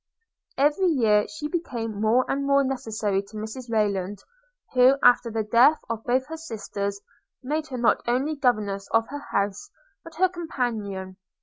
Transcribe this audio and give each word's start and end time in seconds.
Every 0.57 0.87
year 0.87 1.27
she 1.27 1.47
became 1.47 2.01
more 2.01 2.25
and 2.27 2.43
more 2.43 2.63
necessary 2.63 3.21
to 3.21 3.37
Mrs 3.37 3.69
Rayland, 3.69 4.17
who, 4.73 4.97
after 5.03 5.29
the 5.29 5.43
death 5.43 5.79
of 5.91 6.03
both 6.05 6.25
her 6.25 6.37
sisters, 6.37 6.99
made 7.43 7.67
her 7.67 7.77
not 7.77 8.01
only 8.07 8.35
governess 8.35 8.87
of 8.89 9.07
her 9.09 9.19
house, 9.31 9.69
but 10.03 10.15
her 10.15 10.27
companion. 10.27 11.17